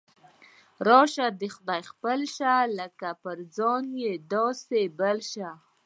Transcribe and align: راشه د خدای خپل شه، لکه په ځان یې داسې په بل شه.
راشه 0.87 1.27
د 1.41 1.41
خدای 1.55 1.81
خپل 1.91 2.19
شه، 2.35 2.53
لکه 2.79 3.09
په 3.23 3.31
ځان 3.57 3.83
یې 4.03 4.13
داسې 4.33 4.81
په 4.87 4.93
بل 4.99 5.17
شه. 5.31 5.49